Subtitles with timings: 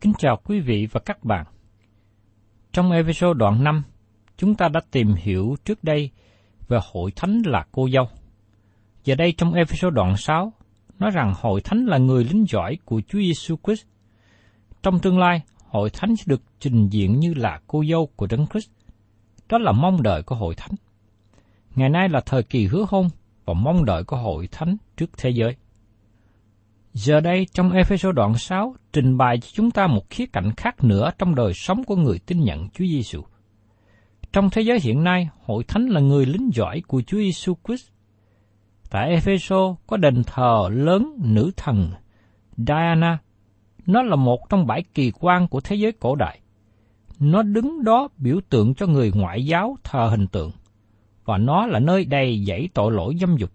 [0.00, 1.46] Kính chào quý vị và các bạn.
[2.72, 3.82] Trong episode đoạn 5,
[4.36, 6.10] chúng ta đã tìm hiểu trước đây
[6.68, 8.08] về hội thánh là cô dâu.
[9.04, 10.52] Giờ đây trong episode đoạn 6,
[10.98, 13.86] nói rằng hội thánh là người lính giỏi của Chúa Giêsu Christ.
[14.82, 18.46] Trong tương lai, hội thánh sẽ được trình diện như là cô dâu của Đấng
[18.46, 18.70] Christ.
[19.48, 20.74] Đó là mong đợi của hội thánh.
[21.74, 23.08] Ngày nay là thời kỳ hứa hôn
[23.44, 25.56] và mong đợi của hội thánh trước thế giới.
[27.00, 30.84] Giờ đây trong Ephesos đoạn 6 trình bày cho chúng ta một khía cạnh khác
[30.84, 33.22] nữa trong đời sống của người tin nhận Chúa Giêsu.
[34.32, 37.88] Trong thế giới hiện nay, hội thánh là người lính giỏi của Chúa Giêsu Christ.
[38.90, 41.90] Tại Ephesos có đền thờ lớn nữ thần
[42.56, 43.18] Diana.
[43.86, 46.40] Nó là một trong bảy kỳ quan của thế giới cổ đại.
[47.18, 50.50] Nó đứng đó biểu tượng cho người ngoại giáo thờ hình tượng,
[51.24, 53.50] và nó là nơi đầy dẫy tội lỗi dâm dục.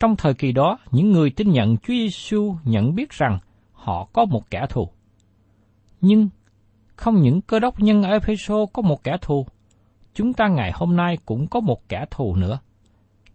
[0.00, 3.38] Trong thời kỳ đó, những người tin nhận Chúa Giêsu nhận biết rằng
[3.72, 4.88] họ có một kẻ thù.
[6.00, 6.28] Nhưng
[6.96, 9.46] không những cơ đốc nhân ở Epheso có một kẻ thù,
[10.14, 12.58] chúng ta ngày hôm nay cũng có một kẻ thù nữa.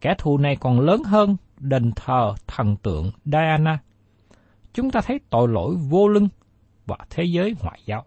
[0.02, 3.79] Kẻ thù này còn lớn hơn đền thờ thần tượng Diana.
[4.73, 6.28] Chúng ta thấy tội lỗi vô lưng
[6.85, 8.03] và thế giới ngoại giáo.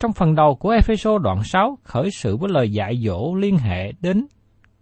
[0.00, 3.92] Trong phần đầu của Epheso đoạn 6 khởi sự với lời dạy dỗ liên hệ
[4.00, 4.26] đến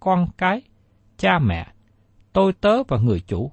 [0.01, 0.63] con cái,
[1.19, 1.67] cha mẹ,
[2.33, 3.51] tôi tớ và người chủ.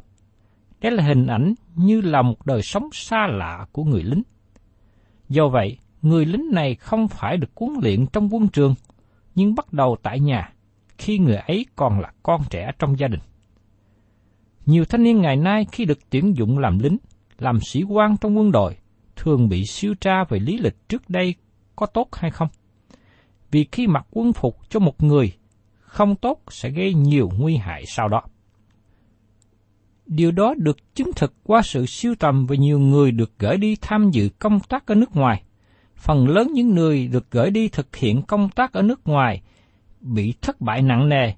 [0.81, 4.23] Đây là hình ảnh như là một đời sống xa lạ của người lính.
[5.29, 8.75] Do vậy, người lính này không phải được huấn luyện trong quân trường,
[9.35, 10.53] nhưng bắt đầu tại nhà,
[10.97, 13.19] khi người ấy còn là con trẻ trong gia đình.
[14.65, 16.97] Nhiều thanh niên ngày nay khi được tuyển dụng làm lính,
[17.37, 18.77] làm sĩ quan trong quân đội,
[19.15, 21.35] thường bị siêu tra về lý lịch trước đây
[21.75, 22.47] có tốt hay không.
[23.51, 25.33] Vì khi mặc quân phục cho một người
[25.79, 28.21] không tốt sẽ gây nhiều nguy hại sau đó.
[30.09, 33.75] Điều đó được chứng thực qua sự siêu tầm về nhiều người được gửi đi
[33.81, 35.43] tham dự công tác ở nước ngoài.
[35.95, 39.41] Phần lớn những người được gửi đi thực hiện công tác ở nước ngoài
[40.01, 41.33] bị thất bại nặng nề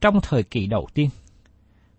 [0.00, 1.08] trong thời kỳ đầu tiên.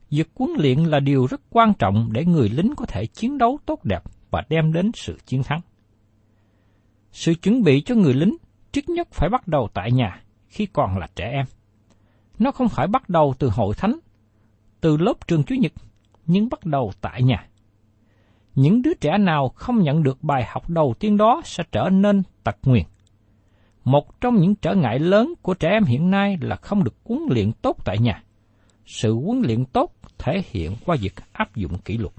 [0.10, 3.60] Việc huấn luyện là điều rất quan trọng để người lính có thể chiến đấu
[3.66, 5.62] tốt đẹp và đem đến sự chiến thắng.
[7.12, 8.38] Sự chuẩn bị cho người lính
[8.72, 11.46] trước nhất phải bắt đầu tại nhà khi còn là trẻ em.
[12.40, 14.00] Nó không phải bắt đầu từ hội thánh,
[14.82, 15.72] từ lớp trường Chúa Nhật,
[16.28, 17.48] nhưng bắt đầu tại nhà.
[18.56, 22.24] Những đứa trẻ nào không nhận được bài học đầu tiên đó sẽ trở nên
[22.44, 22.84] tật nguyền.
[23.84, 27.22] Một trong những trở ngại lớn của trẻ em hiện nay là không được huấn
[27.30, 28.24] luyện tốt tại nhà.
[28.86, 32.14] Sự huấn luyện tốt thể hiện qua việc áp dụng kỷ luật.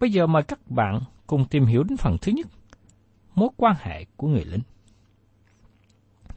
[0.00, 2.46] Bây giờ mời các bạn cùng tìm hiểu đến phần thứ nhất,
[3.34, 4.62] mối quan hệ của người lính.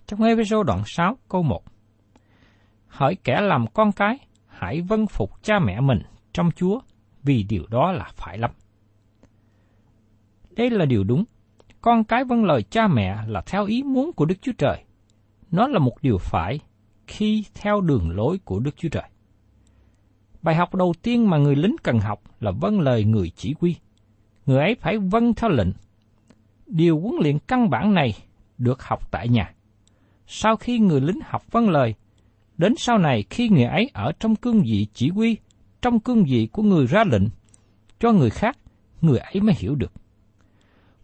[0.08, 1.64] Trong episode đoạn 6 câu 1
[2.88, 4.18] Hỡi kẻ làm con cái,
[4.62, 6.02] hãy vâng phục cha mẹ mình
[6.34, 6.80] trong Chúa,
[7.24, 8.52] vì điều đó là phải lắm.
[10.52, 11.24] Đây là điều đúng.
[11.82, 14.84] Con cái vâng lời cha mẹ là theo ý muốn của Đức Chúa Trời.
[15.52, 16.60] Nó là một điều phải
[17.08, 19.10] khi theo đường lối của Đức Chúa Trời.
[20.42, 23.76] Bài học đầu tiên mà người lính cần học là vâng lời người chỉ huy.
[24.46, 25.72] Người ấy phải vâng theo lệnh.
[26.66, 28.14] Điều huấn luyện căn bản này
[28.58, 29.54] được học tại nhà.
[30.28, 31.96] Sau khi người lính học vâng lời,
[32.62, 35.38] đến sau này khi người ấy ở trong cương vị chỉ huy,
[35.82, 37.24] trong cương vị của người ra lệnh,
[38.00, 38.58] cho người khác,
[39.02, 39.92] người ấy mới hiểu được.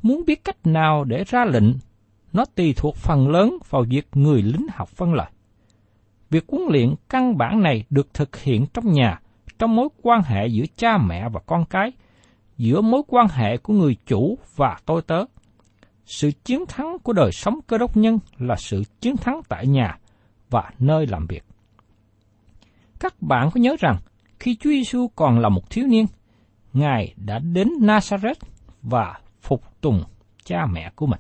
[0.02, 1.74] Muốn biết cách nào để ra lệnh,
[2.34, 5.30] nó tùy thuộc phần lớn vào việc người lính học phân lời.
[6.30, 9.20] Việc huấn luyện căn bản này được thực hiện trong nhà,
[9.60, 11.92] trong mối quan hệ giữa cha mẹ và con cái,
[12.58, 15.26] giữa mối quan hệ của người chủ và tôi tớ.
[16.06, 19.98] Sự chiến thắng của đời sống cơ đốc nhân là sự chiến thắng tại nhà
[20.50, 21.44] và nơi làm việc.
[23.00, 23.98] Các bạn có nhớ rằng,
[24.40, 26.06] khi Chúa Giêsu còn là một thiếu niên,
[26.74, 28.36] Ngài đã đến Nazareth
[28.82, 30.04] và phục tùng
[30.44, 31.20] cha mẹ của mình.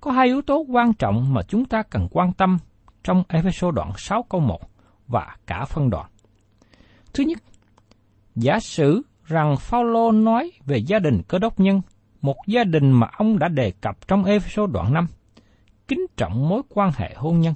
[0.00, 2.58] Có hai yếu tố quan trọng mà chúng ta cần quan tâm
[3.04, 4.60] trong Ephesos đoạn 6 câu 1
[5.06, 6.10] và cả phân đoạn.
[7.14, 7.38] Thứ nhất,
[8.34, 11.80] giả sử rằng Phaolô nói về gia đình cơ đốc nhân,
[12.20, 15.06] một gia đình mà ông đã đề cập trong Ephesos đoạn 5,
[15.88, 17.54] kính trọng mối quan hệ hôn nhân.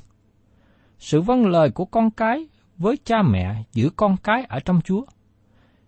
[0.99, 2.47] Sự vâng lời của con cái
[2.77, 5.05] với cha mẹ giữ con cái ở trong Chúa.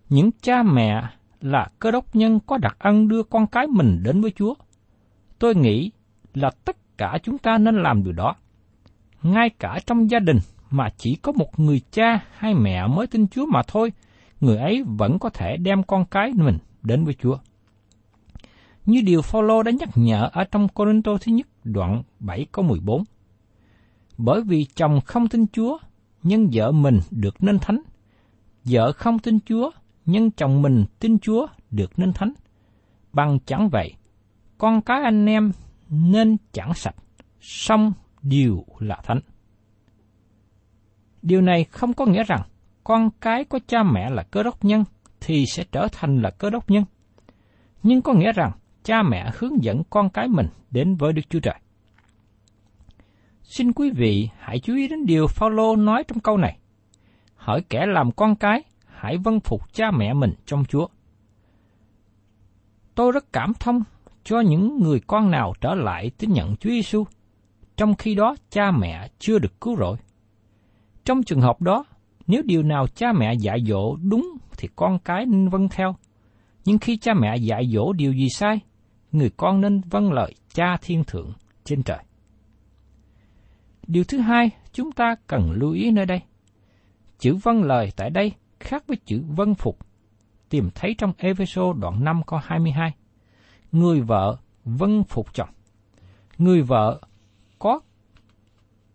[0.09, 1.03] Những cha mẹ
[1.41, 4.53] là cơ đốc nhân có đặc ân đưa con cái mình đến với Chúa.
[5.39, 5.91] Tôi nghĩ
[6.33, 8.35] là tất cả chúng ta nên làm điều đó.
[9.23, 10.39] Ngay cả trong gia đình
[10.69, 13.91] mà chỉ có một người cha hay mẹ mới tin Chúa mà thôi,
[14.41, 17.37] người ấy vẫn có thể đem con cái mình đến với Chúa.
[18.85, 23.03] Như điều Phaolô đã nhắc nhở ở trong Corinto thứ nhất đoạn 7 câu 14.
[24.17, 25.77] Bởi vì chồng không tin Chúa,
[26.23, 27.81] nhưng vợ mình được nên thánh.
[28.63, 29.71] Vợ không tin Chúa,
[30.05, 32.33] nhưng chồng mình tin Chúa được nên thánh.
[33.13, 33.93] Bằng chẳng vậy,
[34.57, 35.51] con cái anh em
[35.89, 36.95] nên chẳng sạch,
[37.41, 39.19] song đều là thánh.
[41.21, 42.41] Điều này không có nghĩa rằng
[42.83, 44.83] con cái có cha mẹ là cơ đốc nhân
[45.19, 46.83] thì sẽ trở thành là cơ đốc nhân.
[47.83, 48.51] Nhưng có nghĩa rằng
[48.85, 51.55] cha mẹ hướng dẫn con cái mình đến với Đức Chúa Trời.
[53.43, 56.57] Xin quý vị hãy chú ý đến điều Phaolô nói trong câu này.
[57.35, 60.87] Hỡi kẻ làm con cái, hãy vâng phục cha mẹ mình trong Chúa.
[62.95, 63.83] Tôi rất cảm thông
[64.23, 67.03] cho những người con nào trở lại tín nhận Chúa Giêsu,
[67.77, 69.97] trong khi đó cha mẹ chưa được cứu rỗi.
[71.05, 71.85] Trong trường hợp đó,
[72.27, 75.95] nếu điều nào cha mẹ dạy dỗ đúng thì con cái nên vâng theo.
[76.65, 78.59] Nhưng khi cha mẹ dạy dỗ điều gì sai,
[79.15, 81.33] người con nên vâng lời cha thiên thượng
[81.63, 82.03] trên trời.
[83.87, 86.21] Điều thứ hai chúng ta cần lưu ý nơi đây.
[87.19, 89.77] Chữ vâng lời tại đây khác với chữ vâng phục,
[90.49, 92.93] tìm thấy trong Epheso đoạn 5 câu 22.
[93.71, 95.49] Người vợ vâng phục chồng.
[96.37, 97.01] Người vợ
[97.59, 97.79] có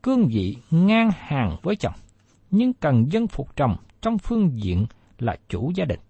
[0.03, 1.95] cương vị ngang hàng với chồng,
[2.51, 4.87] nhưng cần dân phục chồng trong phương diện
[5.19, 6.01] là chủ gia đình.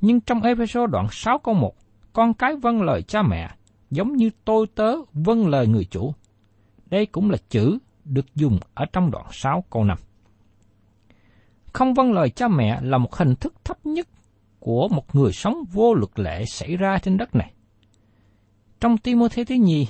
[0.00, 1.74] Nhưng trong Ephesos đoạn 6 câu 1,
[2.12, 3.50] con cái vâng lời cha mẹ,
[3.90, 6.14] giống như tôi tớ vâng lời người chủ.
[6.86, 9.98] Đây cũng là chữ được dùng ở trong đoạn 6 câu 5.
[11.72, 14.08] Không vâng lời cha mẹ là một hình thức thấp nhất
[14.58, 17.52] của một người sống vô luật lệ xảy ra trên đất này.
[18.80, 19.88] Trong Timothée thứ nhì,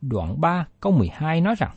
[0.00, 1.76] đoạn 3 câu 12 nói rằng,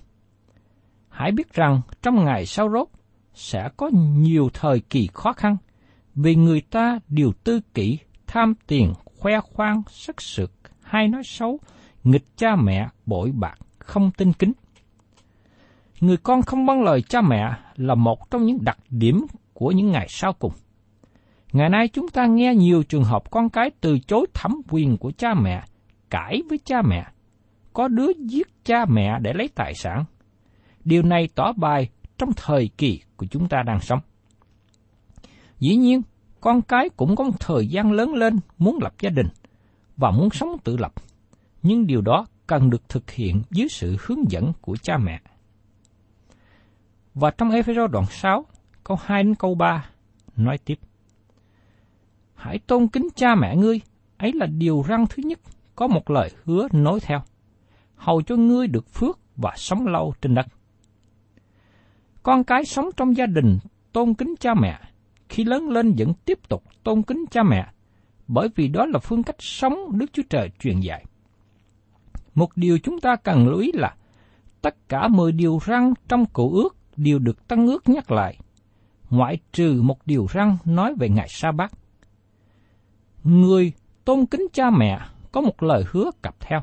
[1.09, 2.87] Hãy biết rằng trong ngày sau rốt
[3.33, 5.57] sẽ có nhiều thời kỳ khó khăn,
[6.15, 8.93] vì người ta điều tư kỷ, tham tiền,
[9.25, 10.51] khoe khoang, sắc sược,
[10.81, 11.59] hay nói xấu,
[12.03, 14.51] nghịch cha mẹ, bội bạc, không tin kính.
[15.99, 19.91] Người con không vâng lời cha mẹ là một trong những đặc điểm của những
[19.91, 20.51] ngày sau cùng.
[21.53, 25.11] Ngày nay chúng ta nghe nhiều trường hợp con cái từ chối thẩm quyền của
[25.17, 25.63] cha mẹ,
[26.09, 27.05] cãi với cha mẹ.
[27.73, 30.05] Có đứa giết cha mẹ để lấy tài sản.
[30.83, 33.99] Điều này tỏ bài trong thời kỳ của chúng ta đang sống.
[35.59, 36.01] Dĩ nhiên,
[36.45, 39.27] con cái cũng có một thời gian lớn lên muốn lập gia đình
[39.97, 40.93] và muốn sống tự lập.
[41.63, 45.21] Nhưng điều đó cần được thực hiện dưới sự hướng dẫn của cha mẹ.
[47.13, 48.45] Và trong Ephesos đoạn 6,
[48.83, 49.89] câu 2 đến câu 3,
[50.35, 50.79] nói tiếp.
[52.35, 53.81] Hãy tôn kính cha mẹ ngươi,
[54.17, 55.39] ấy là điều răng thứ nhất,
[55.75, 57.21] có một lời hứa nối theo,
[57.95, 60.45] hầu cho ngươi được phước và sống lâu trên đất.
[62.23, 63.59] Con cái sống trong gia đình
[63.93, 64.79] tôn kính cha mẹ,
[65.29, 67.67] khi lớn lên vẫn tiếp tục tôn kính cha mẹ,
[68.27, 71.05] bởi vì đó là phương cách sống Đức Chúa Trời truyền dạy.
[72.35, 73.95] một điều chúng ta cần lưu ý là
[74.61, 78.37] tất cả mười điều răn trong cựu ước đều được tăng ước nhắc lại,
[79.09, 81.71] ngoại trừ một điều răn nói về ngày sa bát.
[83.23, 83.73] Người
[84.05, 84.99] tôn kính cha mẹ
[85.31, 86.61] có một lời hứa cặp theo.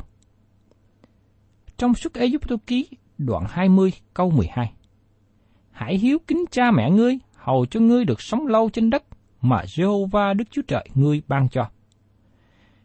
[1.76, 2.28] Trong suốt Ê
[2.66, 2.88] ký
[3.18, 4.72] đoạn 20 câu 12
[5.70, 9.04] Hãy hiếu kính cha mẹ ngươi, hầu cho ngươi được sống lâu trên đất
[9.40, 11.70] mà Jehovah Đức Chúa Trời ngươi ban cho.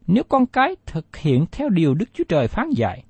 [0.07, 3.03] Nếu con cái thực hiện theo điều Đức Chúa Trời phán dạy,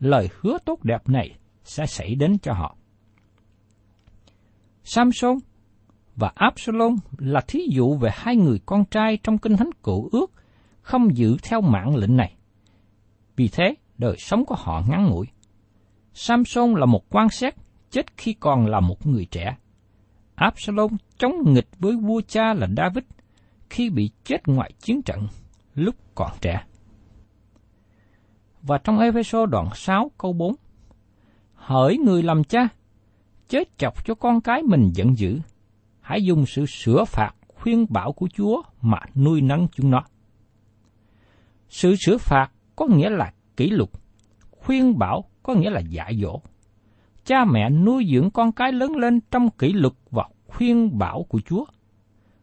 [0.00, 2.76] lời hứa tốt đẹp này sẽ xảy đến cho họ.
[4.84, 5.38] Samson
[6.16, 10.32] và Absalom là thí dụ về hai người con trai trong kinh thánh cựu ước
[10.82, 12.34] không giữ theo mạng lệnh này.
[13.36, 15.26] Vì thế, đời sống của họ ngắn ngủi.
[16.14, 17.54] Samson là một quan xét
[17.90, 19.56] chết khi còn là một người trẻ.
[20.34, 23.04] Absalom chống nghịch với vua cha là David
[23.70, 25.26] khi bị chết ngoài chiến trận
[25.74, 26.64] lúc còn trẻ.
[28.62, 30.54] Và trong Ephesos đoạn 6 câu 4,
[31.54, 32.68] Hỡi người làm cha,
[33.48, 35.38] chết chọc cho con cái mình giận dữ,
[36.00, 40.04] hãy dùng sự sửa phạt khuyên bảo của Chúa mà nuôi nấng chúng nó.
[41.68, 43.90] Sự sửa phạt có nghĩa là kỷ luật,
[44.50, 46.40] khuyên bảo có nghĩa là dạy dỗ.
[47.32, 51.40] Cha mẹ nuôi dưỡng con cái lớn lên trong kỷ luật và khuyên bảo của
[51.46, 51.64] Chúa.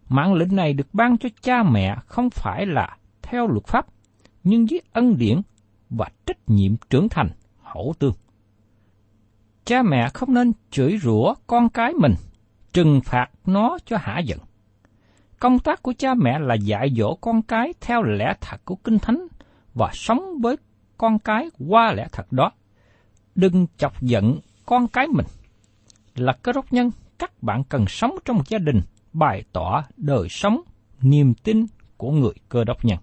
[0.07, 3.85] Mạng lệnh này được ban cho cha mẹ không phải là theo luật pháp,
[4.43, 5.41] nhưng với ân điển
[5.89, 7.29] và trách nhiệm trưởng thành
[7.61, 8.13] hậu tương.
[9.65, 12.13] Cha mẹ không nên chửi rủa con cái mình,
[12.73, 14.39] trừng phạt nó cho hả giận.
[15.39, 18.99] Công tác của cha mẹ là dạy dỗ con cái theo lẽ thật của Kinh
[18.99, 19.27] Thánh
[19.73, 20.57] và sống với
[20.97, 22.51] con cái qua lẽ thật đó.
[23.35, 25.25] Đừng chọc giận con cái mình.
[26.15, 28.81] Là cơ đốc nhân, các bạn cần sống trong một gia đình
[29.13, 30.61] bày tỏ đời sống,
[31.01, 31.65] niềm tin
[31.97, 32.97] của người cơ đốc nhân.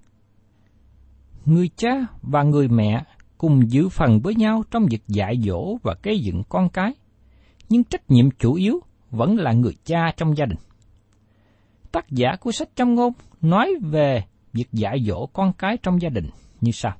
[1.45, 3.05] Người cha và người mẹ
[3.39, 6.95] cùng giữ phần với nhau trong việc dạy dỗ và gây dựng con cái,
[7.69, 8.81] nhưng trách nhiệm chủ yếu
[9.11, 10.59] vẫn là người cha trong gia đình.
[11.93, 16.09] Tác giả của sách trong ngôn nói về việc dạy dỗ con cái trong gia
[16.09, 16.31] đình
[16.61, 16.93] như sau.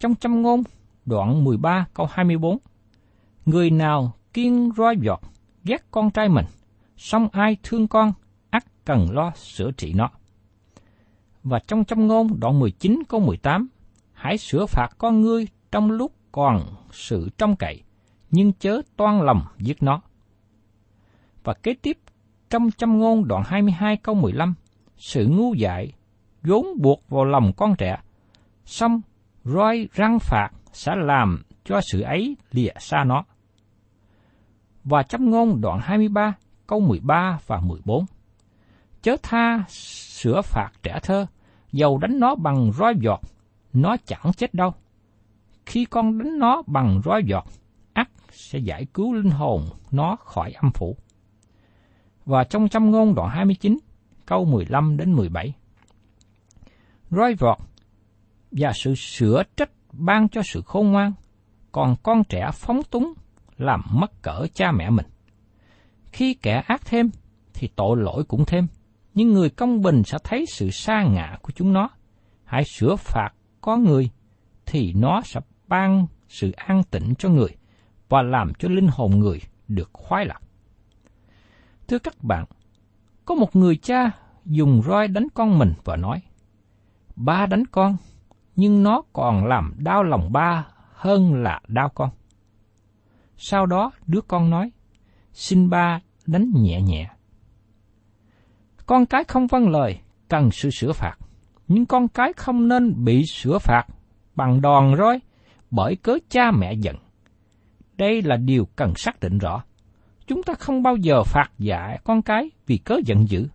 [0.00, 0.62] Trong châm ngôn,
[1.04, 2.58] đoạn 13 câu 24,
[3.46, 5.20] Người nào kiên roi giọt,
[5.64, 6.46] ghét con trai mình,
[6.96, 8.12] song ai thương con,
[8.50, 10.10] ắt cần lo sửa trị nó.
[11.42, 13.68] Và trong châm ngôn đoạn 19 câu 18,
[14.12, 17.82] hãy sửa phạt con ngươi trong lúc còn sự trong cậy,
[18.30, 20.00] nhưng chớ toan lầm giết nó.
[21.44, 21.98] Và kế tiếp,
[22.50, 24.54] trong châm ngôn đoạn 22 câu 15,
[24.96, 25.92] sự ngu dại
[26.42, 27.98] vốn buộc vào lòng con trẻ,
[28.64, 29.00] xong
[29.44, 33.24] roi răng phạt sẽ làm cho sự ấy lìa xa nó.
[34.84, 36.34] Và châm ngôn đoạn 23
[36.66, 38.04] câu 13 và 14.
[39.02, 41.26] Chớ tha sửa phạt trẻ thơ,
[41.72, 43.20] dầu đánh nó bằng roi giọt,
[43.72, 44.74] nó chẳng chết đâu.
[45.66, 47.46] Khi con đánh nó bằng roi giọt,
[47.92, 50.96] ắt sẽ giải cứu linh hồn nó khỏi âm phủ.
[52.24, 53.78] Và trong châm ngôn đoạn 29,
[54.26, 55.54] câu 15 đến 17.
[57.10, 57.58] Roi giọt
[58.50, 61.12] và sự sửa trách ban cho sự khôn ngoan,
[61.72, 63.12] còn con trẻ phóng túng
[63.62, 65.06] làm mất cỡ cha mẹ mình.
[66.12, 67.10] Khi kẻ ác thêm,
[67.54, 68.66] thì tội lỗi cũng thêm,
[69.14, 71.88] nhưng người công bình sẽ thấy sự sa ngã của chúng nó.
[72.44, 74.10] Hãy sửa phạt có người,
[74.66, 77.56] thì nó sẽ ban sự an tịnh cho người
[78.08, 80.40] và làm cho linh hồn người được khoái lạc.
[81.88, 82.44] Thưa các bạn,
[83.24, 84.10] có một người cha
[84.44, 86.22] dùng roi đánh con mình và nói,
[87.16, 87.96] ba đánh con,
[88.56, 92.10] nhưng nó còn làm đau lòng ba hơn là đau con.
[93.44, 94.72] Sau đó đứa con nói,
[95.32, 97.10] xin ba đánh nhẹ nhẹ.
[98.86, 101.14] Con cái không vâng lời, cần sự sửa phạt.
[101.68, 103.84] Nhưng con cái không nên bị sửa phạt
[104.34, 105.20] bằng đòn roi
[105.70, 106.96] bởi cớ cha mẹ giận.
[107.96, 109.64] Đây là điều cần xác định rõ.
[110.26, 113.48] Chúng ta không bao giờ phạt dạy con cái vì cớ giận dữ.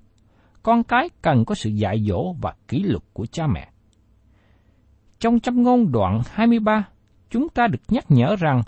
[0.64, 3.70] Con cái cần có sự dạy dỗ và kỷ luật của cha mẹ.
[5.20, 6.84] Trong châm ngôn đoạn 23,
[7.30, 8.62] chúng ta được nhắc nhở rằng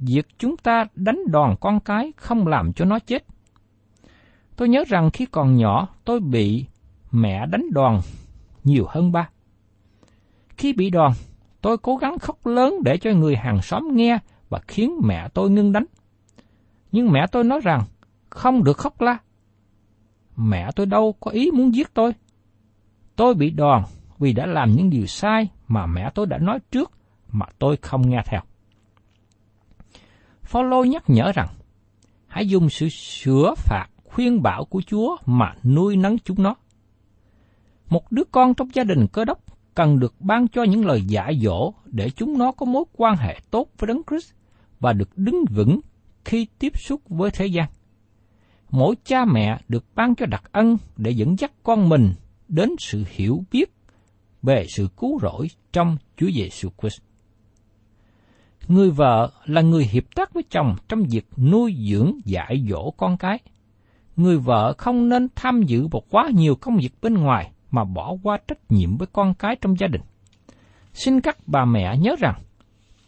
[0.00, 3.24] việc chúng ta đánh đòn con cái không làm cho nó chết.
[4.56, 6.66] Tôi nhớ rằng khi còn nhỏ tôi bị
[7.12, 8.00] mẹ đánh đòn
[8.64, 9.28] nhiều hơn ba.
[10.56, 11.12] Khi bị đòn,
[11.60, 15.50] tôi cố gắng khóc lớn để cho người hàng xóm nghe và khiến mẹ tôi
[15.50, 15.84] ngưng đánh.
[16.92, 17.82] Nhưng mẹ tôi nói rằng
[18.30, 19.18] không được khóc la.
[20.36, 22.12] Mẹ tôi đâu có ý muốn giết tôi.
[23.16, 23.82] Tôi bị đòn
[24.18, 26.90] vì đã làm những điều sai mà mẹ tôi đã nói trước
[27.32, 28.40] mà tôi không nghe theo.
[30.44, 31.48] Phaolô nhắc nhở rằng,
[32.26, 36.54] hãy dùng sự sửa phạt khuyên bảo của Chúa mà nuôi nấng chúng nó.
[37.88, 39.38] Một đứa con trong gia đình cơ đốc
[39.74, 43.40] cần được ban cho những lời dạy dỗ để chúng nó có mối quan hệ
[43.50, 44.32] tốt với Đấng Christ
[44.80, 45.80] và được đứng vững
[46.24, 47.68] khi tiếp xúc với thế gian.
[48.70, 52.12] Mỗi cha mẹ được ban cho đặc ân để dẫn dắt con mình
[52.48, 53.74] đến sự hiểu biết
[54.42, 57.00] về sự cứu rỗi trong Chúa Giêsu Christ.
[58.68, 63.16] Người vợ là người hiệp tác với chồng trong việc nuôi dưỡng dạy dỗ con
[63.16, 63.38] cái.
[64.16, 68.16] Người vợ không nên tham dự vào quá nhiều công việc bên ngoài mà bỏ
[68.22, 70.02] qua trách nhiệm với con cái trong gia đình.
[70.92, 72.42] Xin các bà mẹ nhớ rằng,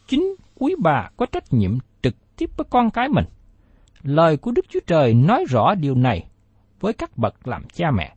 [0.09, 3.25] chính quý bà có trách nhiệm trực tiếp với con cái mình.
[4.03, 6.27] Lời của Đức Chúa Trời nói rõ điều này
[6.81, 8.15] với các bậc làm cha mẹ.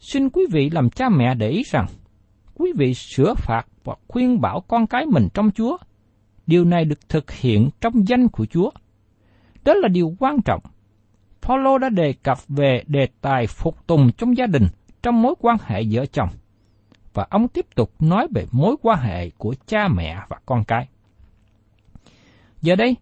[0.00, 1.86] Xin quý vị làm cha mẹ để ý rằng,
[2.54, 5.76] quý vị sửa phạt và khuyên bảo con cái mình trong Chúa.
[6.46, 8.70] Điều này được thực hiện trong danh của Chúa.
[9.64, 10.62] Đó là điều quan trọng.
[11.42, 14.66] Paulo đã đề cập về đề tài phục tùng trong gia đình
[15.02, 16.28] trong mối quan hệ vợ chồng.
[17.14, 20.88] Và ông tiếp tục nói về mối quan hệ của cha mẹ và con cái.
[22.62, 22.96] Giờ đây,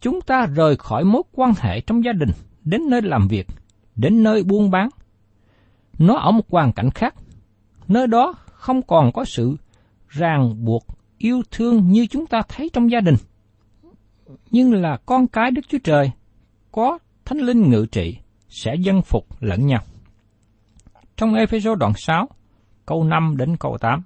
[0.00, 2.30] chúng ta rời khỏi mối quan hệ trong gia đình
[2.64, 3.46] đến nơi làm việc,
[3.96, 4.88] đến nơi buôn bán.
[5.98, 7.14] Nó ở một hoàn cảnh khác.
[7.88, 9.56] Nơi đó không còn có sự
[10.08, 10.86] ràng buộc
[11.18, 13.16] yêu thương như chúng ta thấy trong gia đình.
[14.50, 16.10] Nhưng là con cái Đức Chúa Trời,
[16.72, 18.16] có Thánh Linh ngự trị,
[18.48, 19.82] sẽ dân phục lẫn nhau.
[21.16, 22.28] Trong Ephesos đoạn 6,
[22.86, 24.02] câu 5 đến câu 8.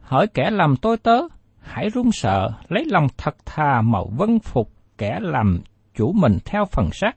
[0.00, 1.20] Hỏi kẻ làm tôi tớ,
[1.58, 5.60] hãy run sợ, lấy lòng thật thà mà vân phục kẻ làm
[5.94, 7.16] chủ mình theo phần xác,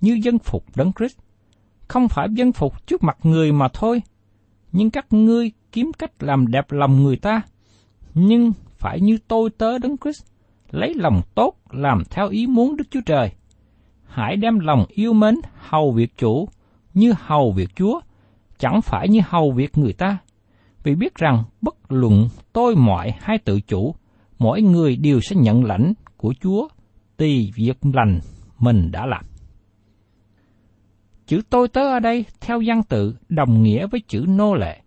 [0.00, 1.18] như dân phục đấng Christ.
[1.88, 4.02] Không phải dân phục trước mặt người mà thôi,
[4.72, 7.42] nhưng các ngươi kiếm cách làm đẹp lòng người ta,
[8.14, 10.22] nhưng phải như tôi tớ đấng Christ,
[10.70, 13.30] lấy lòng tốt làm theo ý muốn Đức Chúa Trời.
[14.06, 16.48] Hãy đem lòng yêu mến hầu việc chủ
[16.94, 18.00] như hầu việc Chúa,
[18.58, 20.18] chẳng phải như hầu việc người ta.
[20.82, 23.94] Vì biết rằng bất luận tôi mọi hay tự chủ,
[24.38, 26.68] mỗi người đều sẽ nhận lãnh của Chúa
[27.16, 28.20] tùy việc lành
[28.58, 29.24] mình đã làm.
[31.26, 34.80] Chữ tôi tớ ở đây theo văn tự đồng nghĩa với chữ nô lệ.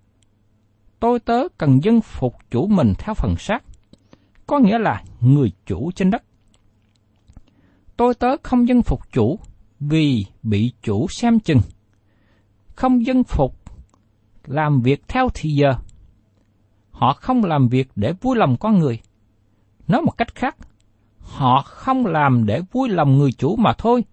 [1.00, 3.64] Tôi tớ cần dân phục chủ mình theo phần xác,
[4.48, 6.24] có nghĩa là người chủ trên đất.
[7.98, 9.40] Tôi tớ không dân phục chủ
[9.80, 11.62] vì bị chủ xem chừng,
[12.76, 13.56] không dân phục
[14.46, 15.74] làm việc theo thì giờ.
[16.92, 19.00] Họ không làm việc để vui lòng con người.
[19.88, 20.58] Nói một cách khác,
[21.20, 24.04] họ không làm để vui lòng người chủ mà thôi,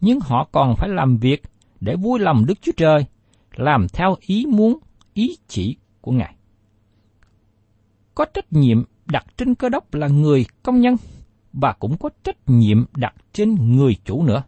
[0.00, 1.42] nhưng họ còn phải làm việc
[1.80, 3.04] để vui lòng Đức Chúa Trời,
[3.52, 4.78] làm theo ý muốn,
[5.14, 6.34] ý chỉ của Ngài.
[8.14, 10.96] Có trách nhiệm đặt trên cơ đốc là người công nhân,
[11.52, 14.42] và cũng có trách nhiệm đặt trên người chủ nữa.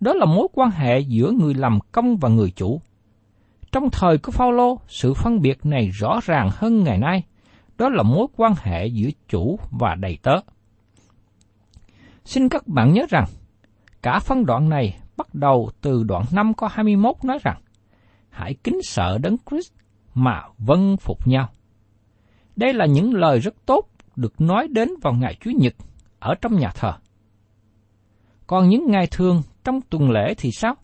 [0.00, 2.80] Đó là mối quan hệ giữa người làm công và người chủ.
[3.72, 7.22] Trong thời của Phaolô, sự phân biệt này rõ ràng hơn ngày nay.
[7.78, 10.36] Đó là mối quan hệ giữa chủ và đầy tớ.
[12.24, 13.24] Xin các bạn nhớ rằng,
[14.02, 17.60] cả phân đoạn này bắt đầu từ đoạn 5 có 21 nói rằng,
[18.30, 19.72] hãy kính sợ đấng Christ
[20.14, 21.48] mà vân phục nhau.
[22.56, 25.74] Đây là những lời rất tốt được nói đến vào ngày Chủ nhật
[26.18, 26.92] ở trong nhà thờ.
[28.46, 30.74] Còn những ngày thường trong tuần lễ thì sao?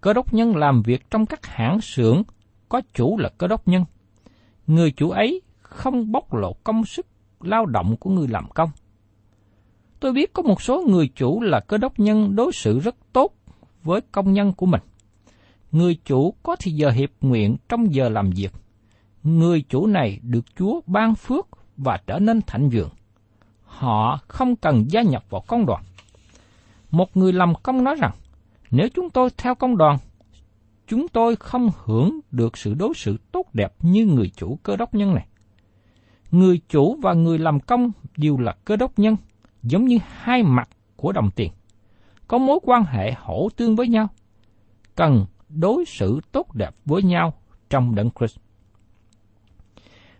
[0.00, 2.22] Cơ đốc nhân làm việc trong các hãng xưởng
[2.68, 3.84] có chủ là cơ đốc nhân.
[4.66, 7.06] Người chủ ấy không bóc lộ công sức
[7.40, 8.70] lao động của người làm công.
[10.00, 13.34] Tôi biết có một số người chủ là cơ đốc nhân đối xử rất tốt
[13.82, 14.80] với công nhân của mình.
[15.74, 18.52] Người chủ có thì giờ hiệp nguyện trong giờ làm việc.
[19.22, 22.90] Người chủ này được Chúa ban phước và trở nên thạnh vượng.
[23.62, 25.82] Họ không cần gia nhập vào công đoàn.
[26.90, 28.10] Một người làm công nói rằng,
[28.70, 29.98] nếu chúng tôi theo công đoàn,
[30.86, 34.94] chúng tôi không hưởng được sự đối xử tốt đẹp như người chủ cơ đốc
[34.94, 35.26] nhân này.
[36.30, 39.16] Người chủ và người làm công đều là cơ đốc nhân,
[39.62, 41.52] giống như hai mặt của đồng tiền.
[42.28, 44.08] Có mối quan hệ hỗ tương với nhau,
[44.94, 47.34] cần đối xử tốt đẹp với nhau
[47.70, 48.36] trong đấng Christ.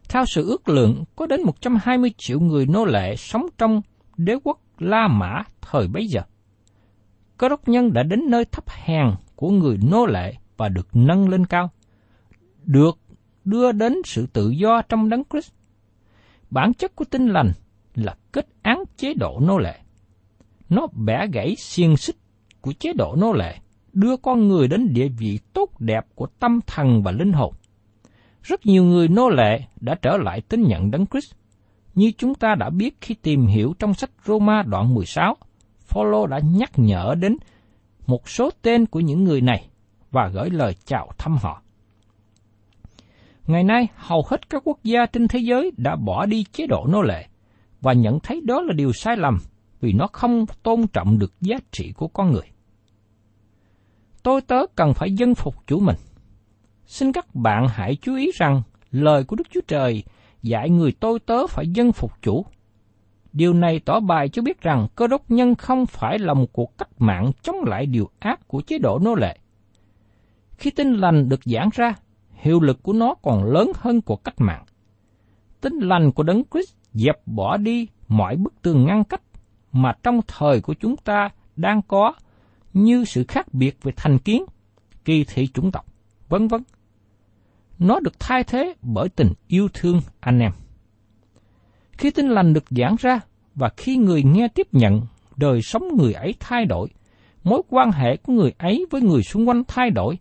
[0.08, 3.82] Theo sự ước lượng, có đến 120 triệu người nô lệ sống trong
[4.16, 6.20] đế quốc La Mã thời bấy giờ.
[7.38, 11.28] Cơ đốc nhân đã đến nơi thấp hèn của người nô lệ và được nâng
[11.28, 11.70] lên cao,
[12.64, 12.98] được
[13.44, 15.52] đưa đến sự tự do trong đấng Christ.
[16.50, 17.52] Bản chất của tinh lành
[17.94, 19.80] là kết án chế độ nô lệ.
[20.68, 22.16] Nó bẻ gãy xiên xích
[22.60, 23.58] của chế độ nô lệ,
[23.94, 27.54] đưa con người đến địa vị tốt đẹp của tâm thần và linh hồn.
[28.42, 31.32] Rất nhiều người nô lệ đã trở lại tín nhận đấng Christ.
[31.94, 35.36] Như chúng ta đã biết khi tìm hiểu trong sách Roma đoạn 16,
[35.80, 37.36] Phaolô đã nhắc nhở đến
[38.06, 39.68] một số tên của những người này
[40.10, 41.62] và gửi lời chào thăm họ.
[43.46, 46.86] Ngày nay, hầu hết các quốc gia trên thế giới đã bỏ đi chế độ
[46.88, 47.26] nô lệ
[47.80, 49.38] và nhận thấy đó là điều sai lầm
[49.80, 52.53] vì nó không tôn trọng được giá trị của con người.
[54.24, 55.96] Tôi tớ cần phải dân phục chủ mình.
[56.86, 60.04] Xin các bạn hãy chú ý rằng lời của Đức Chúa Trời
[60.42, 62.46] dạy người tôi tớ phải dân phục chủ.
[63.32, 66.78] Điều này tỏ bài cho biết rằng cơ đốc nhân không phải là một cuộc
[66.78, 69.38] cách mạng chống lại điều ác của chế độ nô lệ.
[70.58, 71.94] Khi tin lành được giảng ra,
[72.32, 74.64] hiệu lực của nó còn lớn hơn cuộc cách mạng.
[75.60, 79.22] Tin lành của Đấng Christ dẹp bỏ đi mọi bức tường ngăn cách
[79.72, 82.12] mà trong thời của chúng ta đang có
[82.74, 84.44] như sự khác biệt về thành kiến,
[85.04, 85.86] kỳ thị chủng tộc,
[86.28, 86.62] vân vân.
[87.78, 90.52] Nó được thay thế bởi tình yêu thương anh em.
[91.92, 93.20] Khi tin lành được giảng ra
[93.54, 95.00] và khi người nghe tiếp nhận,
[95.36, 96.88] đời sống người ấy thay đổi,
[97.44, 100.18] mối quan hệ của người ấy với người xung quanh thay đổi,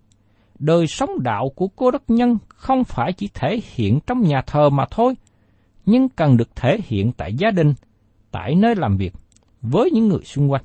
[0.60, 4.70] đời sống đạo của cô đốc nhân không phải chỉ thể hiện trong nhà thờ
[4.70, 5.16] mà thôi,
[5.86, 7.74] nhưng cần được thể hiện tại gia đình,
[8.32, 9.14] tại nơi làm việc,
[9.62, 10.64] với những người xung quanh.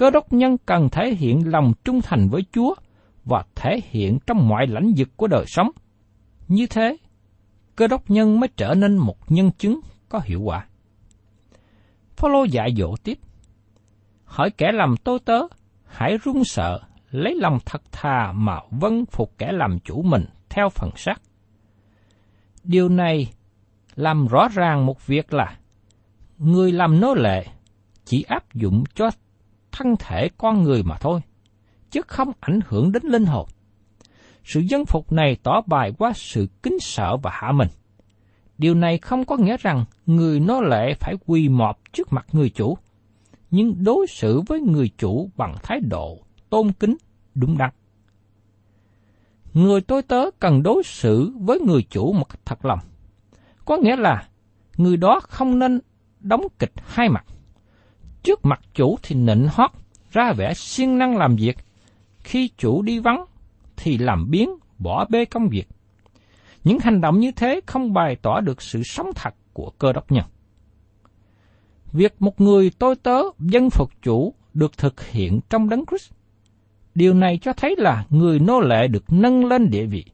[0.00, 2.74] Cơ đốc nhân cần thể hiện lòng trung thành với Chúa
[3.24, 5.70] và thể hiện trong mọi lãnh vực của đời sống.
[6.48, 6.96] Như thế,
[7.76, 10.66] cơ đốc nhân mới trở nên một nhân chứng có hiệu quả.
[12.16, 13.18] Phaolô dạy dỗ tiếp.
[14.24, 15.40] Hỏi kẻ làm tôi tớ,
[15.86, 20.68] hãy run sợ, lấy lòng thật thà mà vâng phục kẻ làm chủ mình theo
[20.68, 21.22] phần sắc.
[22.64, 23.32] Điều này
[23.94, 25.58] làm rõ ràng một việc là
[26.38, 27.46] người làm nô lệ
[28.04, 29.10] chỉ áp dụng cho
[29.72, 31.20] thân thể con người mà thôi,
[31.90, 33.48] chứ không ảnh hưởng đến linh hồn.
[34.44, 37.68] Sự dân phục này tỏ bài qua sự kính sợ và hạ mình.
[38.58, 42.50] Điều này không có nghĩa rằng người nô lệ phải quỳ mọp trước mặt người
[42.50, 42.78] chủ,
[43.50, 46.18] nhưng đối xử với người chủ bằng thái độ
[46.50, 46.96] tôn kính,
[47.34, 47.70] đúng đắn.
[49.54, 52.78] Người tôi tớ cần đối xử với người chủ một cách thật lòng.
[53.64, 54.28] Có nghĩa là
[54.76, 55.80] người đó không nên
[56.20, 57.24] đóng kịch hai mặt.
[58.22, 59.70] Trước mặt chủ thì nịnh hót,
[60.10, 61.56] ra vẻ siêng năng làm việc.
[62.18, 63.24] Khi chủ đi vắng
[63.76, 65.68] thì làm biến, bỏ bê công việc.
[66.64, 70.12] Những hành động như thế không bày tỏ được sự sống thật của cơ đốc
[70.12, 70.24] nhân.
[71.92, 76.12] Việc một người tôi tớ dân phục chủ được thực hiện trong đấng Christ.
[76.94, 80.04] Điều này cho thấy là người nô lệ được nâng lên địa vị.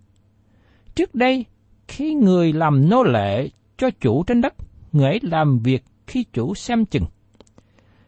[0.94, 1.44] Trước đây,
[1.88, 4.54] khi người làm nô lệ cho chủ trên đất,
[4.92, 7.04] người ấy làm việc khi chủ xem chừng.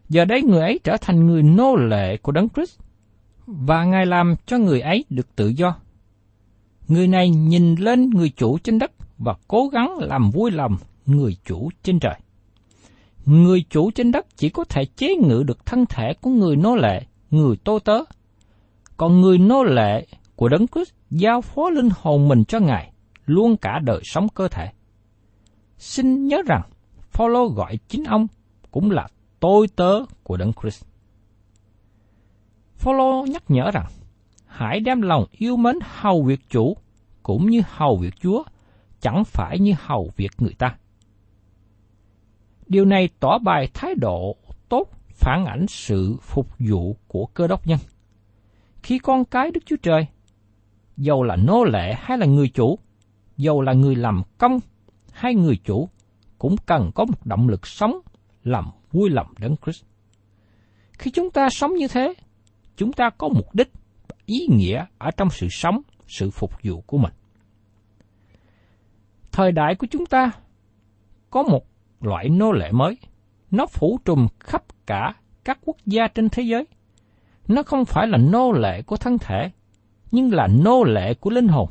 [0.09, 2.79] Giờ đây người ấy trở thành người nô lệ của Đấng Christ
[3.47, 5.77] và Ngài làm cho người ấy được tự do.
[6.89, 11.37] Người này nhìn lên người chủ trên đất và cố gắng làm vui lòng người
[11.45, 12.15] chủ trên trời.
[13.27, 16.77] Người chủ trên đất chỉ có thể chế ngự được thân thể của người nô
[16.77, 17.99] lệ, người tô tớ.
[18.97, 22.93] Còn người nô lệ của Đấng Christ giao phó linh hồn mình cho Ngài,
[23.27, 24.69] luôn cả đời sống cơ thể.
[25.79, 26.63] Xin nhớ rằng,
[27.11, 28.27] Phaolô gọi chính ông
[28.71, 29.09] cũng là
[29.41, 30.85] tôi tớ của Đấng Christ.
[32.77, 33.87] Phaolô nhắc nhở rằng,
[34.47, 36.77] hãy đem lòng yêu mến hầu việc chủ
[37.23, 38.43] cũng như hầu việc Chúa,
[39.01, 40.77] chẳng phải như hầu việc người ta.
[42.67, 44.37] Điều này tỏ bài thái độ
[44.69, 47.79] tốt phản ảnh sự phục vụ của cơ đốc nhân.
[48.83, 50.07] Khi con cái Đức Chúa Trời,
[50.97, 52.79] dầu là nô lệ hay là người chủ,
[53.37, 54.59] dầu là người làm công
[55.13, 55.89] hay người chủ,
[56.39, 57.99] cũng cần có một động lực sống
[58.45, 59.85] làm vui lòng đấng Christ.
[60.93, 62.15] Khi chúng ta sống như thế,
[62.77, 63.73] chúng ta có mục đích,
[64.27, 67.13] ý nghĩa ở trong sự sống, sự phục vụ của mình.
[69.33, 70.31] Thời đại của chúng ta
[71.31, 71.67] có một
[72.01, 72.99] loại nô lệ mới,
[73.51, 76.67] nó phủ trùm khắp cả các quốc gia trên thế giới.
[77.49, 79.51] Nó không phải là nô lệ của thân thể,
[80.11, 81.69] nhưng là nô lệ của linh hồn.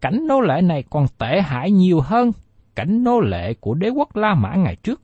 [0.00, 2.32] Cảnh nô lệ này còn tệ hại nhiều hơn
[2.74, 5.00] cảnh nô lệ của đế quốc La Mã ngày trước.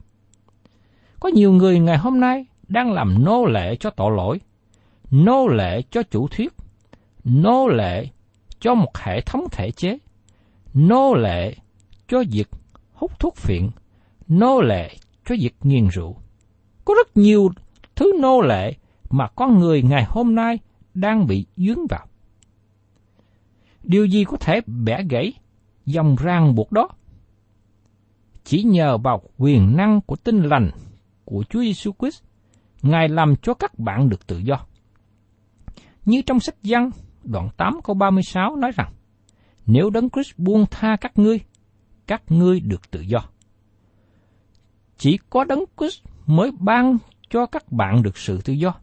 [1.24, 4.40] Có nhiều người ngày hôm nay đang làm nô lệ cho tội lỗi,
[5.10, 6.52] nô lệ cho chủ thuyết,
[7.24, 8.06] nô lệ
[8.60, 9.98] cho một hệ thống thể chế,
[10.74, 11.54] nô lệ
[12.08, 12.48] cho việc
[12.92, 13.70] hút thuốc phiện,
[14.28, 16.16] nô lệ cho việc nghiền rượu.
[16.84, 17.50] Có rất nhiều
[17.96, 18.74] thứ nô lệ
[19.10, 20.58] mà con người ngày hôm nay
[20.94, 22.06] đang bị dướng vào.
[23.82, 25.32] Điều gì có thể bẻ gãy
[25.86, 26.88] dòng ràng buộc đó?
[28.44, 30.70] Chỉ nhờ vào quyền năng của tinh lành
[31.24, 32.22] của Chúa Giêsu Christ,
[32.82, 34.66] Ngài làm cho các bạn được tự do.
[36.04, 36.90] Như trong sách Giăng
[37.22, 38.92] đoạn 8 câu 36 nói rằng,
[39.66, 41.40] nếu Đấng Christ buông tha các ngươi,
[42.06, 43.18] các ngươi được tự do.
[44.96, 46.98] Chỉ có Đấng Christ mới ban
[47.30, 48.74] cho các bạn được sự tự do.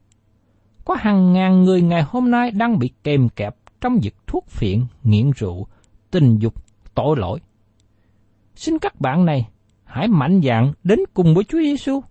[0.85, 4.85] Có hàng ngàn người ngày hôm nay đang bị kèm kẹp trong việc thuốc phiện,
[5.03, 5.67] nghiện rượu,
[6.11, 6.53] tình dục
[6.95, 7.39] tội lỗi.
[8.55, 9.47] Xin các bạn này
[9.83, 12.01] hãy mạnh dạn đến cùng với Chúa Giêsu.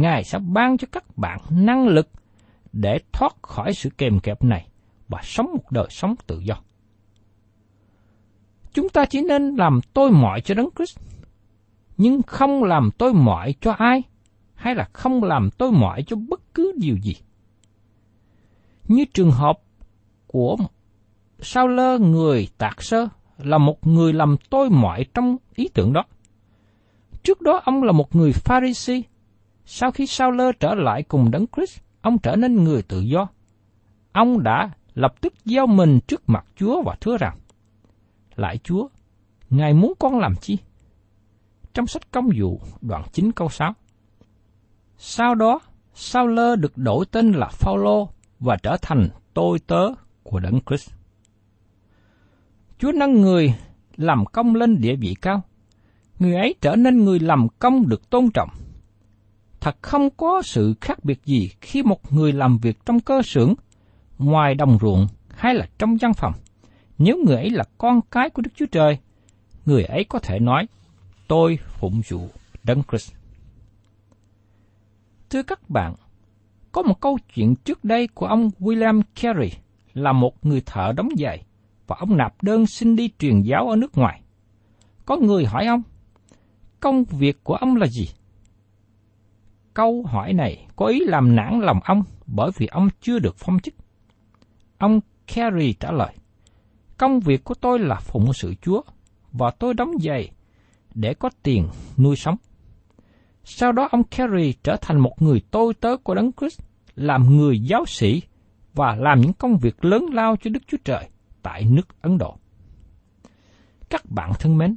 [0.00, 2.08] Ngài sẽ ban cho các bạn năng lực
[2.72, 4.66] để thoát khỏi sự kèm kẹp này
[5.08, 6.54] và sống một đời sống tự do.
[8.72, 10.98] Chúng ta chỉ nên làm tôi mọi cho Đấng Christ,
[11.96, 14.02] nhưng không làm tôi mọi cho ai,
[14.54, 17.16] hay là không làm tôi mọi cho bất cứ điều gì.
[18.88, 19.60] Như trường hợp
[20.26, 20.56] của
[21.40, 23.08] Sao lơ người tạc sơ
[23.38, 26.04] là một người làm tôi mọi trong ý tưởng đó.
[27.22, 29.02] Trước đó ông là một người Pharisee.
[29.70, 33.28] Sau khi Sao lơ trở lại cùng Đấng Christ, ông trở nên người tự do.
[34.12, 37.38] Ông đã lập tức giao mình trước mặt Chúa và thưa rằng,
[38.36, 38.88] Lại Chúa,
[39.50, 40.58] Ngài muốn con làm chi?
[41.74, 43.72] Trong sách công vụ đoạn 9 câu 6.
[44.98, 45.60] Sau đó,
[45.94, 48.08] Sao lơ được đổi tên là Phaolô
[48.40, 49.88] và trở thành tôi tớ
[50.22, 50.90] của Đấng Christ.
[52.78, 53.54] Chúa nâng người
[53.96, 55.42] làm công lên địa vị cao.
[56.18, 58.48] Người ấy trở nên người làm công được tôn trọng.
[59.60, 63.54] Thật không có sự khác biệt gì khi một người làm việc trong cơ xưởng,
[64.18, 66.32] ngoài đồng ruộng hay là trong văn phòng.
[66.98, 68.98] Nếu người ấy là con cái của Đức Chúa Trời,
[69.66, 70.66] người ấy có thể nói,
[71.28, 72.28] tôi phụng vụ
[72.64, 73.12] Đấng Christ.
[75.30, 75.94] Thưa các bạn,
[76.72, 79.50] có một câu chuyện trước đây của ông William Carey
[79.94, 81.42] là một người thợ đóng giày
[81.86, 84.22] và ông nạp đơn xin đi truyền giáo ở nước ngoài.
[85.06, 85.82] Có người hỏi ông,
[86.80, 88.08] công việc của ông là gì?
[89.78, 93.58] Câu hỏi này có ý làm nản lòng ông bởi vì ông chưa được phong
[93.60, 93.74] chức.
[94.78, 96.14] Ông Carey trả lời,
[96.96, 98.82] công việc của tôi là phụng sự Chúa
[99.32, 100.30] và tôi đóng giày
[100.94, 102.36] để có tiền nuôi sống.
[103.44, 106.60] Sau đó ông Carey trở thành một người tôi tớ của Đấng Christ,
[106.94, 108.22] làm người giáo sĩ
[108.74, 111.08] và làm những công việc lớn lao cho Đức Chúa Trời
[111.42, 112.36] tại nước Ấn Độ.
[113.90, 114.76] Các bạn thân mến,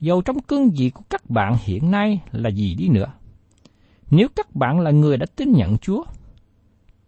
[0.00, 3.12] dầu trong cương vị của các bạn hiện nay là gì đi nữa,
[4.10, 6.04] nếu các bạn là người đã tin nhận Chúa,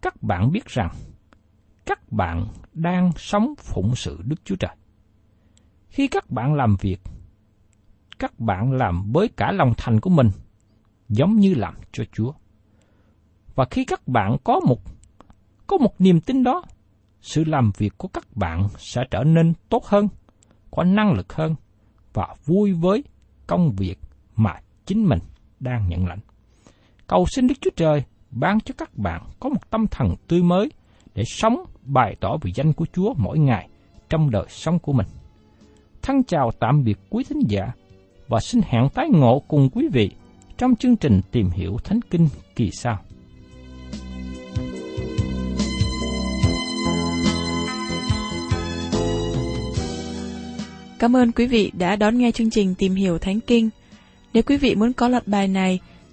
[0.03, 0.91] các bạn biết rằng
[1.87, 4.77] các bạn đang sống phụng sự Đức Chúa Trời.
[5.89, 7.01] Khi các bạn làm việc,
[8.19, 10.31] các bạn làm với cả lòng thành của mình,
[11.09, 12.33] giống như làm cho Chúa.
[13.55, 14.81] Và khi các bạn có một
[15.67, 16.63] có một niềm tin đó,
[17.21, 20.09] sự làm việc của các bạn sẽ trở nên tốt hơn,
[20.71, 21.55] có năng lực hơn
[22.13, 23.05] và vui với
[23.47, 23.99] công việc
[24.37, 25.19] mà chính mình
[25.61, 26.21] đang nhận lãnh.
[27.11, 30.70] Cầu xin Đức Chúa Trời ban cho các bạn có một tâm thần tươi mới
[31.14, 33.68] để sống bày tỏ vị danh của Chúa mỗi ngày
[34.09, 35.07] trong đời sống của mình.
[36.03, 37.73] Thân chào tạm biệt quý thính giả
[38.29, 40.11] và xin hẹn tái ngộ cùng quý vị
[40.59, 42.99] trong chương trình tìm hiểu Thánh Kinh kỳ sau.
[50.99, 53.70] Cảm ơn quý vị đã đón nghe chương trình Tìm hiểu Thánh Kinh.
[54.33, 55.81] Nếu quý vị muốn có loạt bài này,